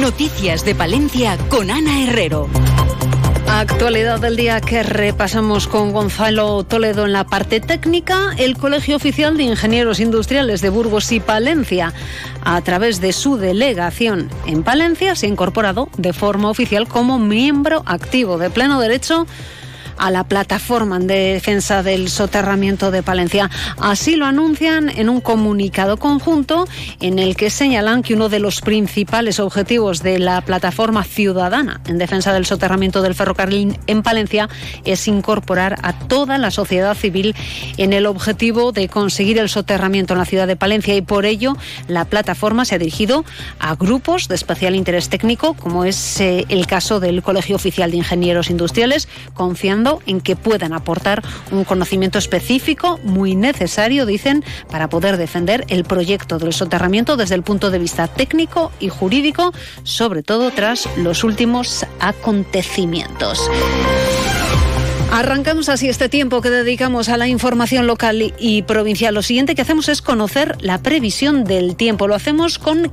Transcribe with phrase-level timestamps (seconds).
[0.00, 2.48] Noticias de Palencia con Ana Herrero.
[3.48, 8.34] Actualidad del día que repasamos con Gonzalo Toledo en la parte técnica.
[8.36, 11.94] El Colegio Oficial de Ingenieros Industriales de Burgos y Palencia,
[12.44, 17.82] a través de su delegación en Palencia, se ha incorporado de forma oficial como miembro
[17.86, 19.26] activo de pleno derecho
[19.98, 23.50] a la plataforma de defensa del soterramiento de Palencia.
[23.78, 26.66] Así lo anuncian en un comunicado conjunto
[27.00, 31.98] en el que señalan que uno de los principales objetivos de la plataforma ciudadana en
[31.98, 34.48] defensa del soterramiento del ferrocarril en Palencia
[34.84, 37.34] es incorporar a toda la sociedad civil
[37.76, 41.56] en el objetivo de conseguir el soterramiento en la ciudad de Palencia y por ello
[41.88, 43.24] la plataforma se ha dirigido
[43.58, 47.98] a grupos de especial interés técnico como es eh, el caso del Colegio Oficial de
[47.98, 55.16] Ingenieros Industriales, confiando en que puedan aportar un conocimiento específico muy necesario, dicen, para poder
[55.16, 60.50] defender el proyecto del soterramiento desde el punto de vista técnico y jurídico, sobre todo
[60.50, 63.40] tras los últimos acontecimientos.
[65.12, 69.14] Arrancamos así este tiempo que dedicamos a la información local y provincial.
[69.14, 72.08] Lo siguiente que hacemos es conocer la previsión del tiempo.
[72.08, 72.90] Lo hacemos con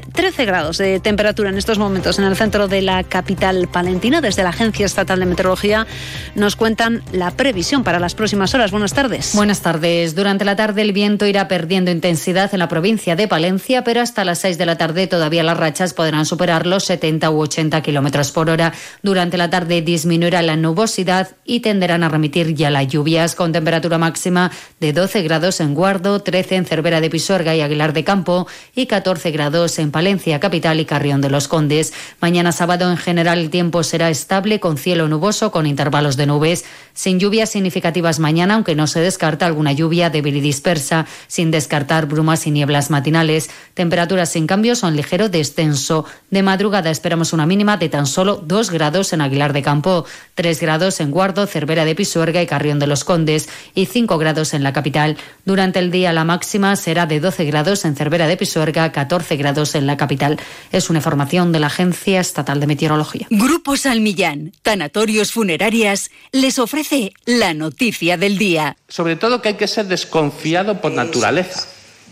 [0.00, 4.20] 13 grados de temperatura en estos momentos en el centro de la capital palentina.
[4.20, 5.86] Desde la Agencia Estatal de Meteorología
[6.34, 8.70] nos cuentan la previsión para las próximas horas.
[8.70, 9.32] Buenas tardes.
[9.34, 10.14] Buenas tardes.
[10.14, 14.24] Durante la tarde el viento irá perdiendo intensidad en la provincia de Palencia, pero hasta
[14.24, 18.32] las 6 de la tarde todavía las rachas podrán superar los 70 u 80 kilómetros
[18.32, 18.72] por hora.
[19.02, 23.98] Durante la tarde disminuirá la nubosidad y tenderán a remitir ya las lluvias con temperatura
[23.98, 24.50] máxima
[24.80, 28.86] de 12 grados en Guardo, 13 en Cervera de Pisuerga y Aguilar de Campo y
[28.86, 31.92] 14 grados en en Palencia, capital y Carrión de los Condes.
[32.20, 36.64] Mañana sábado en general el tiempo será estable con cielo nuboso con intervalos de nubes,
[36.94, 42.06] sin lluvias significativas mañana, aunque no se descarta alguna lluvia débil y dispersa, sin descartar
[42.06, 43.50] brumas y nieblas matinales.
[43.74, 46.06] Temperaturas sin cambio son ligero descenso.
[46.30, 50.60] De madrugada esperamos una mínima de tan solo 2 grados en Aguilar de Campo, 3
[50.60, 54.62] grados en Guardo, Cervera de Pisuerga y Carrión de los Condes y 5 grados en
[54.62, 55.16] la capital.
[55.44, 59.73] Durante el día la máxima será de 12 grados en Cervera de Pisuerga, 14 grados
[59.74, 60.38] en la capital.
[60.72, 63.26] Es una información de la Agencia Estatal de Meteorología.
[63.30, 68.76] Grupo Salmillán, Tanatorios Funerarias, les ofrece la noticia del día.
[68.88, 71.66] Sobre todo que hay que ser desconfiado por naturaleza.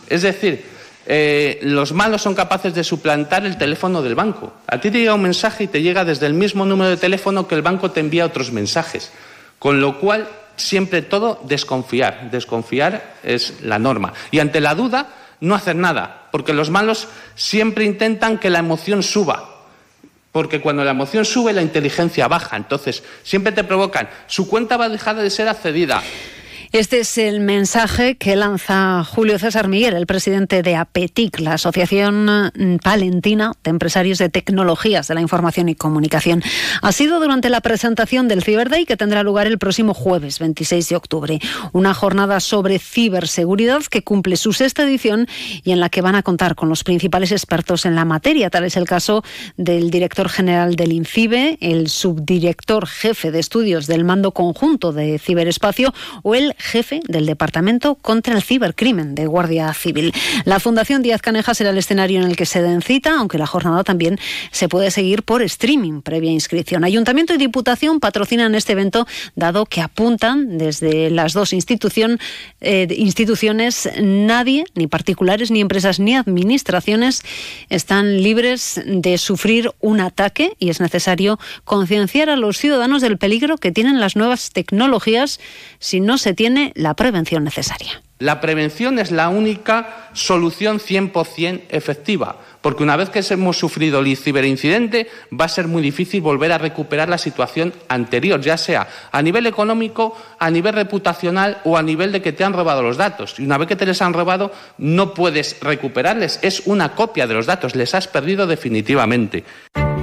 [0.09, 0.65] Es decir,
[1.07, 4.53] eh, los malos son capaces de suplantar el teléfono del banco.
[4.67, 7.49] A ti te llega un mensaje y te llega desde el mismo número de teléfono
[7.49, 9.11] que el banco te envía otros mensajes.
[9.59, 12.31] Con lo cual, siempre todo desconfiar.
[12.31, 14.13] Desconfiar es la norma.
[14.31, 15.09] Y ante la duda,
[15.41, 17.07] no hacer nada, porque los malos
[17.37, 19.51] siempre intentan que la emoción suba.
[20.33, 22.57] Porque cuando la emoción sube, la inteligencia baja.
[22.57, 26.03] Entonces, siempre te provocan, su cuenta va a dejar de ser accedida.
[26.73, 32.51] Este es el mensaje que lanza Julio César Miguel, el presidente de APETIC, la Asociación
[32.83, 36.43] Palentina de Empresarios de Tecnologías de la Información y Comunicación.
[36.81, 40.89] Ha sido durante la presentación del Cyber Day que tendrá lugar el próximo jueves 26
[40.89, 41.41] de octubre.
[41.73, 45.29] Una jornada sobre ciberseguridad que cumple su sexta edición
[45.63, 48.49] y en la que van a contar con los principales expertos en la materia.
[48.49, 49.23] Tal es el caso
[49.59, 55.93] del director general del INCIBE, el subdirector jefe de estudios del Mando Conjunto de Ciberespacio
[56.23, 60.13] o el jefe del Departamento contra el Cibercrimen de Guardia Civil.
[60.45, 63.47] La Fundación Díaz Caneja será el escenario en el que se den cita, aunque la
[63.47, 64.19] jornada también
[64.53, 66.85] se puede seguir por streaming previa inscripción.
[66.85, 72.19] Ayuntamiento y Diputación patrocinan este evento, dado que apuntan desde las dos institución,
[72.61, 77.23] eh, instituciones, nadie, ni particulares, ni empresas, ni administraciones,
[77.69, 83.59] están libres de sufrir un ataque y es necesario concienciar a los ciudadanos del peligro
[83.59, 85.41] que tienen las nuevas tecnologías
[85.79, 88.03] si no se tiene la prevención necesaria.
[88.19, 94.17] La prevención es la única solución 100% efectiva, porque una vez que hemos sufrido el
[94.17, 99.23] ciberincidente va a ser muy difícil volver a recuperar la situación anterior, ya sea a
[99.23, 103.41] nivel económico, a nivel reputacional o a nivel de que te han robado los datos.
[103.41, 107.35] Y una vez que te les han robado no puedes recuperarles, es una copia de
[107.35, 109.43] los datos, les has perdido definitivamente.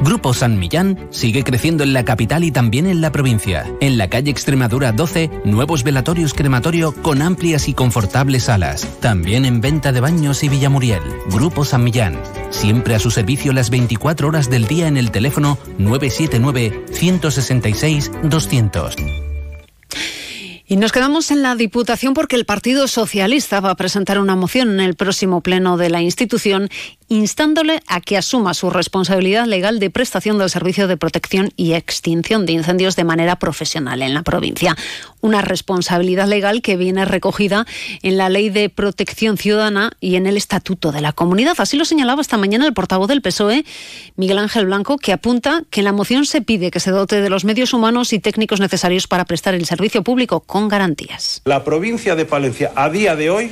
[0.10, 3.72] Grupo San Millán sigue creciendo en la capital y también en la provincia.
[3.80, 8.88] En la calle Extremadura 12, nuevos velatorios crematorio con amplias y confortables salas.
[9.02, 11.04] También en venta de baños y Villamuriel.
[11.28, 12.20] Grupo San Millán.
[12.50, 18.96] Siempre a su servicio las 24 horas del día en el teléfono 979 166 200.
[20.72, 24.70] Y nos quedamos en la Diputación porque el Partido Socialista va a presentar una moción
[24.70, 26.70] en el próximo pleno de la institución
[27.10, 32.46] instándole a que asuma su responsabilidad legal de prestación del servicio de protección y extinción
[32.46, 34.78] de incendios de manera profesional en la provincia.
[35.20, 37.66] Una responsabilidad legal que viene recogida
[38.04, 41.56] en la Ley de Protección Ciudadana y en el Estatuto de la Comunidad.
[41.58, 43.66] Así lo señalaba esta mañana el portavoz del PSOE,
[44.16, 47.30] Miguel Ángel Blanco, que apunta que en la moción se pide que se dote de
[47.30, 51.42] los medios humanos y técnicos necesarios para prestar el servicio público con garantías.
[51.46, 53.52] La provincia de Palencia a día de hoy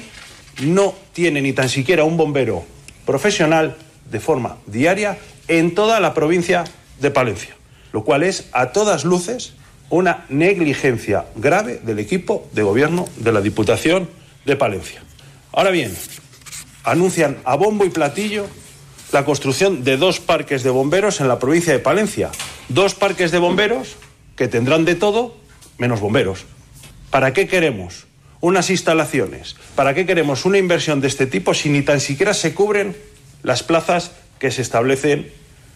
[0.62, 2.77] no tiene ni tan siquiera un bombero
[3.08, 3.76] profesional
[4.12, 5.18] de forma diaria
[5.48, 6.66] en toda la provincia
[7.00, 7.56] de Palencia,
[7.94, 9.54] lo cual es a todas luces
[9.90, 14.10] una negligencia grave del equipo de gobierno de la Diputación
[14.46, 15.02] de Palencia.
[15.54, 15.96] Ahora bien,
[16.84, 18.46] anuncian a bombo y platillo
[19.12, 22.30] la construcción de dos parques de bomberos en la provincia de Palencia.
[22.68, 23.96] Dos parques de bomberos
[24.36, 25.38] que tendrán de todo
[25.78, 26.46] menos bomberos.
[27.10, 28.06] ¿Para qué queremos
[28.42, 29.56] unas instalaciones?
[29.76, 32.96] ¿Para qué queremos una inversión de este tipo si ni tan siquiera se cubren
[33.44, 35.32] las plazas que se establecen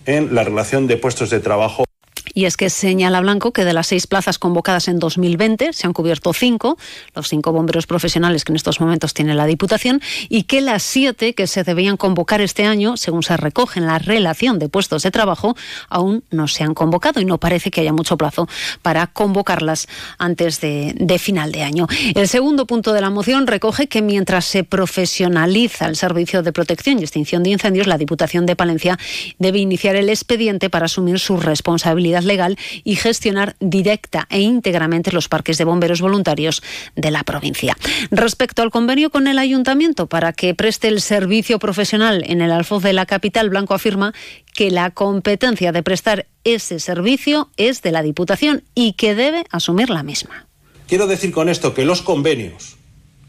[0.06, 1.86] en la relación de puestos de trabajo?
[2.34, 5.94] Y es que señala Blanco que de las seis plazas convocadas en 2020 se han
[5.94, 6.78] cubierto cinco,
[7.16, 11.34] los cinco bomberos profesionales que en estos momentos tiene la Diputación, y que las siete
[11.34, 15.12] que se debían convocar este año, según se recoge en la relación de puestos de
[15.12, 15.56] trabajo,
[15.90, 18.48] aún no se han convocado y no parece que haya mucho plazo
[18.82, 19.88] para convocarlas
[20.18, 21.88] antes de, final de año.
[22.16, 27.00] El segundo punto de la moción recoge que mientras se profesionaliza el servicio de protección
[27.00, 28.98] y extinción de incendios, la Diputación de Palencia
[29.40, 35.28] debe iniciar el expediente para asumir su responsabilidad legal y gestionar directa e íntegramente los
[35.28, 36.62] parques de bomberos voluntarios
[36.96, 37.76] de la provincia.
[38.10, 42.84] Respecto al convenio con el ayuntamiento para que preste el servicio profesional en el Alfoz
[42.84, 44.14] de la capital, Blanco afirma
[44.54, 49.90] que la competencia de prestar ese servicio es de la Diputación y que debe asumir
[49.90, 50.48] la misma.
[50.88, 52.76] Quiero decir con esto que los convenios,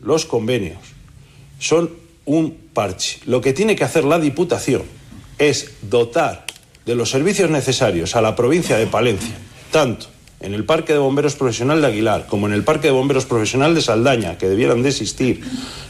[0.00, 0.79] los convenios,
[1.59, 1.91] son
[2.25, 3.21] un parche.
[3.27, 4.83] Lo que tiene que hacer la Diputación
[5.39, 6.44] es dotar
[6.87, 9.34] de los servicios necesarios a la provincia de Palencia,
[9.70, 10.06] tanto
[10.43, 13.75] en el Parque de Bomberos Profesional de Aguilar, como en el Parque de Bomberos Profesional
[13.75, 15.40] de Saldaña, que debieran de existir,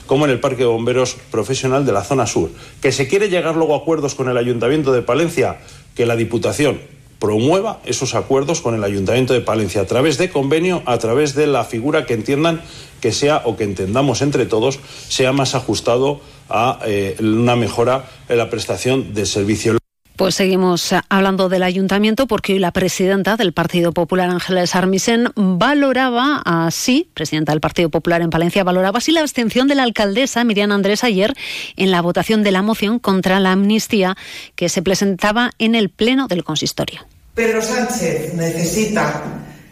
[0.06, 2.50] como en el Parque de Bomberos Profesional de la Zona Sur.
[2.82, 5.58] Que se quiere llegar luego a acuerdos con el Ayuntamiento de Palencia,
[5.94, 6.80] que la Diputación
[7.18, 11.46] promueva esos acuerdos con el Ayuntamiento de Palencia a través de convenio, a través de
[11.46, 12.60] la figura que entiendan
[13.00, 18.38] que sea o que entendamos entre todos sea más ajustado a eh, una mejora en
[18.38, 19.81] la prestación de servicio.
[20.22, 26.40] Pues seguimos hablando del ayuntamiento porque hoy la presidenta del Partido Popular, Ángeles Armisen, valoraba
[26.44, 30.70] así, presidenta del Partido Popular en Palencia, valoraba así la abstención de la alcaldesa Miriam
[30.70, 31.34] Andrés ayer
[31.76, 34.16] en la votación de la moción contra la amnistía
[34.54, 37.00] que se presentaba en el Pleno del Consistorio.
[37.34, 39.24] Pedro Sánchez necesita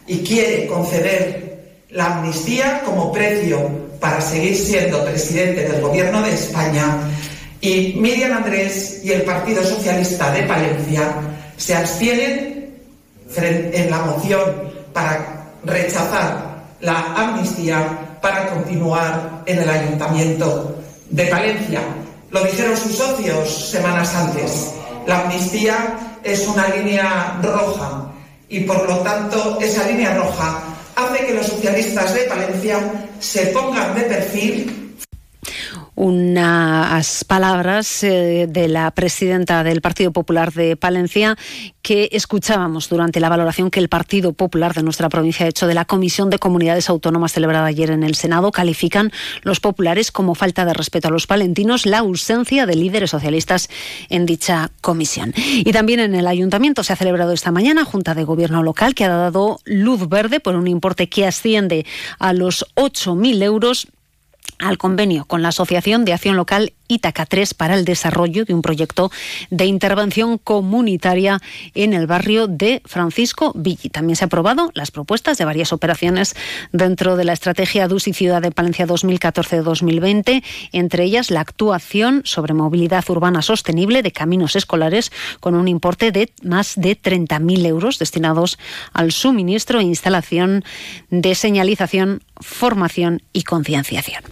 [0.05, 3.69] y quiere conceder la amnistía como precio
[4.01, 6.97] para seguir siendo presidente del Gobierno de España
[7.61, 11.13] y Miriam Andrés y el Partido Socialista de Palencia
[11.57, 12.75] se abstienen
[13.37, 14.41] en la moción
[14.91, 20.75] para rechazar la amnistía para continuar en el Ayuntamiento
[21.11, 21.81] de Palencia.
[22.31, 24.73] Lo dijeron sus socios semanas antes.
[25.05, 28.11] La amnistía es una línea roja
[28.49, 30.63] y por lo tanto esa línea roja
[30.95, 32.79] hace que los socialistas de Palencia
[33.19, 34.81] se pongan de perfil
[35.95, 41.37] unas palabras eh, de la presidenta del Partido Popular de Palencia
[41.81, 45.73] que escuchábamos durante la valoración que el Partido Popular de nuestra provincia ha hecho de
[45.73, 48.51] la Comisión de Comunidades Autónomas celebrada ayer en el Senado.
[48.51, 53.69] Califican los populares como falta de respeto a los palentinos la ausencia de líderes socialistas
[54.09, 55.33] en dicha comisión.
[55.35, 59.05] Y también en el ayuntamiento se ha celebrado esta mañana Junta de Gobierno local que
[59.05, 61.85] ha dado luz verde por un importe que asciende
[62.19, 63.87] a los 8.000 euros
[64.59, 68.61] al convenio con la Asociación de Acción Local Ítaca 3 para el desarrollo de un
[68.61, 69.11] proyecto
[69.49, 71.41] de intervención comunitaria
[71.73, 73.89] en el barrio de Francisco Villi.
[73.89, 76.35] También se han aprobado las propuestas de varias operaciones
[76.73, 80.43] dentro de la estrategia DUS Ciudad de Palencia 2014-2020,
[80.73, 86.33] entre ellas la actuación sobre movilidad urbana sostenible de caminos escolares con un importe de
[86.43, 88.59] más de 30.000 euros destinados
[88.91, 90.65] al suministro e instalación
[91.09, 94.23] de señalización, formación y concienciación.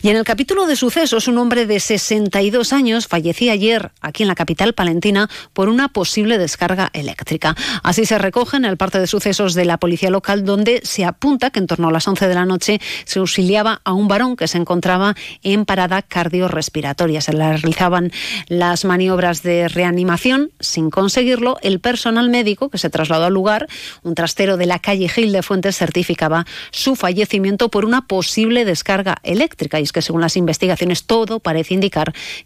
[0.00, 4.24] Y en el capítulo de sucesos, un hombre de 60 62 años, fallecía ayer aquí
[4.24, 7.56] en la capital palentina por una posible descarga eléctrica.
[7.82, 11.50] Así se recoge en el parte de sucesos de la policía local, donde se apunta
[11.50, 14.48] que en torno a las 11 de la noche se auxiliaba a un varón que
[14.48, 17.22] se encontraba en parada cardiorrespiratoria.
[17.22, 18.12] Se le realizaban
[18.48, 20.50] las maniobras de reanimación.
[20.60, 23.66] Sin conseguirlo, el personal médico que se trasladó al lugar,
[24.02, 29.16] un trastero de la calle Gil de Fuentes, certificaba su fallecimiento por una posible descarga
[29.22, 29.80] eléctrica.
[29.80, 31.83] Y es que según las investigaciones todo parece indicar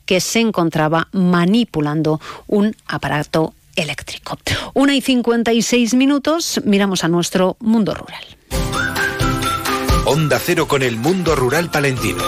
[0.06, 4.38] que se encontraba manipulando un aparato eléctrico.
[4.74, 8.24] Una y 56 minutos, miramos a nuestro mundo rural.
[10.04, 12.24] Onda Cero con el mundo rural palentino.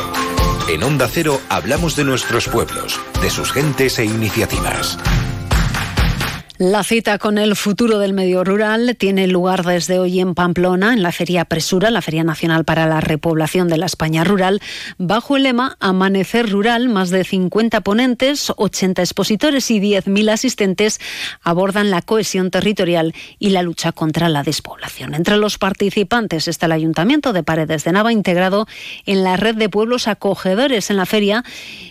[0.68, 4.98] En Onda Cero hablamos de nuestros pueblos, de sus gentes e iniciativas.
[6.62, 11.02] La cita con el futuro del medio rural tiene lugar desde hoy en Pamplona, en
[11.02, 14.60] la Feria Presura, la Feria Nacional para la Repoblación de la España Rural,
[14.98, 16.90] bajo el lema Amanecer Rural.
[16.90, 21.00] Más de 50 ponentes, 80 expositores y 10.000 asistentes
[21.42, 25.14] abordan la cohesión territorial y la lucha contra la despoblación.
[25.14, 28.66] Entre los participantes está el Ayuntamiento de Paredes de Nava, integrado
[29.06, 30.90] en la red de pueblos acogedores.
[30.90, 31.42] En la feria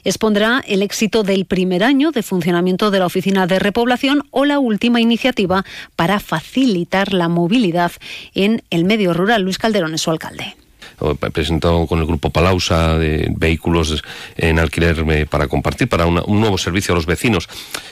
[0.04, 4.59] expondrá el éxito del primer año de funcionamiento de la Oficina de Repoblación o la
[4.60, 7.92] última iniciativa para facilitar la movilidad
[8.34, 9.42] en el medio rural.
[9.42, 10.56] Luis Calderón es su alcalde
[11.32, 14.04] presentado con el grupo Palausa de vehículos
[14.38, 17.48] en alquiler eh, para compartir, para un nuevo servicio a los vecinos.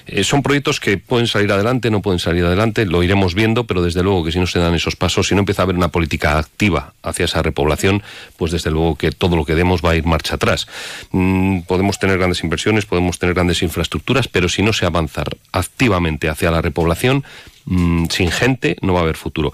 [0.06, 3.82] Eh, son proyectos que pueden salir adelante, no pueden salir adelante, lo iremos viendo, pero
[3.82, 5.90] desde luego que si no se dan esos pasos, si no empieza a haber una
[5.90, 8.04] política activa hacia esa repoblación,
[8.38, 10.68] pues desde luego que todo lo que demos va a ir marcha atrás.
[11.12, 16.30] Mm, podemos tener grandes inversiones, podemos tener grandes infraestructuras, pero si no se avanza activamente
[16.30, 17.24] hacia la repoblación,
[17.66, 19.54] mm, sin gente no va a haber futuro.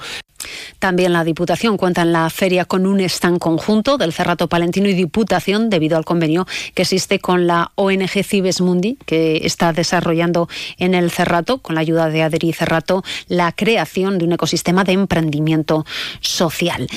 [0.80, 4.94] También la Diputación cuenta en la feria con un stand conjunto del Cerrato Palentino y
[4.94, 10.94] Diputación debido al convenio que existe con la ONG Cibes Mundi, que está desarrollando en
[10.96, 15.86] el Cerrato, con la ayuda de Adri Cerrato, la creación de un ecosistema de emprendimiento
[16.22, 16.88] social.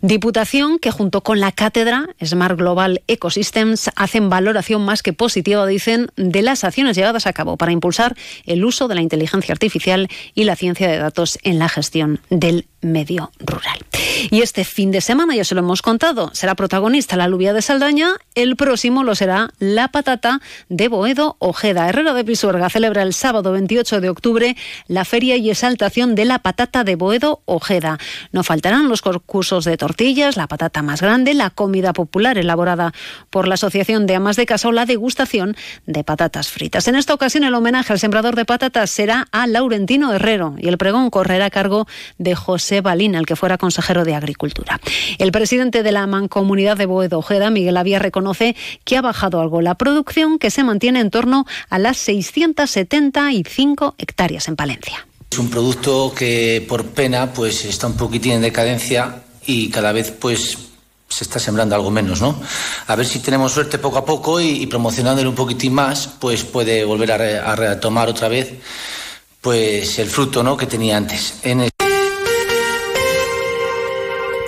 [0.00, 6.10] Diputación que junto con la cátedra Smart Global Ecosystems hacen valoración más que positiva, dicen,
[6.16, 10.44] de las acciones llevadas a cabo para impulsar el uso de la inteligencia artificial y
[10.44, 13.85] la ciencia de datos en la gestión del medio rural.
[14.30, 17.62] Y este fin de semana, ya se lo hemos contado, será protagonista la alubia de
[17.62, 21.88] Saldaña, el próximo lo será la patata de Boedo Ojeda.
[21.88, 24.56] Herrera de Pisuerga celebra el sábado 28 de octubre
[24.88, 27.98] la feria y exaltación de la patata de Boedo Ojeda.
[28.32, 32.92] No faltarán los concursos de tortillas, la patata más grande, la comida popular elaborada
[33.30, 35.56] por la Asociación de Amas de Casa o la degustación
[35.86, 36.88] de patatas fritas.
[36.88, 40.78] En esta ocasión el homenaje al sembrador de patatas será a Laurentino Herrero y el
[40.78, 41.86] pregón correrá a cargo
[42.18, 44.80] de José Balín, el que fuera consejero de Agricultura.
[45.18, 49.60] El presidente de la Mancomunidad de Boedo Ojeda, Miguel Avía, reconoce que ha bajado algo
[49.60, 55.06] la producción, que se mantiene en torno a las 675 hectáreas en Palencia.
[55.30, 60.10] Es un producto que por pena pues está un poquitín en decadencia y cada vez
[60.10, 60.58] pues
[61.08, 62.40] se está sembrando algo menos, ¿no?
[62.86, 66.84] A ver si tenemos suerte poco a poco y, promocionándolo un poquitín más, pues puede
[66.84, 68.54] volver a, retomar otra vez
[69.40, 70.56] pues el fruto, ¿no?
[70.56, 71.34] que tenía antes.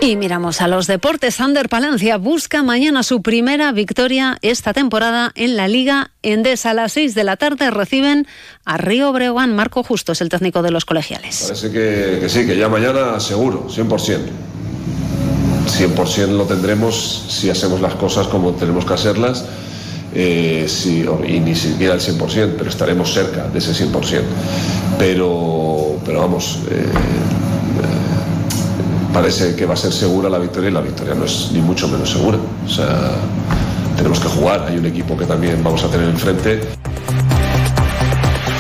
[0.01, 1.41] Y miramos a los deportes.
[1.41, 6.71] Ander Palencia busca mañana su primera victoria esta temporada en la Liga Endesa.
[6.71, 8.27] A las 6 de la tarde reciben
[8.65, 9.55] a Río Breogán.
[9.55, 11.45] Marco Justo es el técnico de los colegiales.
[11.49, 14.19] Parece que, sí, que ya mañana seguro, 100%.
[15.67, 19.45] 100% lo tendremos si hacemos las cosas como tenemos que hacerlas.
[20.15, 20.67] Eh,
[21.29, 24.23] y ni siquiera el 100%, pero estaremos cerca de ese 100%.
[24.99, 26.87] Pero, pero vamos, eh,
[29.19, 31.89] parece que va a ser segura la victoria y la victoria no es ni mucho
[31.89, 32.39] menos segura.
[32.65, 33.17] O sea,
[33.97, 36.61] tenemos que jugar, hay un equipo que también vamos a tener enfrente.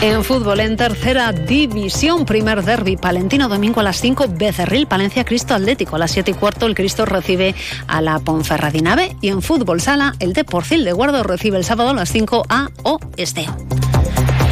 [0.00, 5.54] En fútbol, en tercera división, primer derby, Palentino domingo a las 5, Becerril, Palencia, Cristo
[5.54, 5.94] Atlético.
[5.94, 7.54] A las 7 y cuarto, el Cristo recibe
[7.86, 9.14] a la Ponferradina B.
[9.20, 12.68] Y en fútbol sala, el Deporcil de Guardo recibe el sábado a las 5 a
[12.82, 13.56] O Esteo.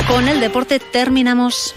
[0.07, 1.75] Con el deporte terminamos.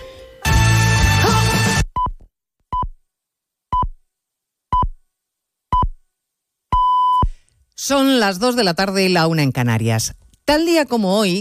[7.82, 10.16] Son las 2 de la tarde y la una en Canarias.
[10.44, 11.38] Tal día como hoy,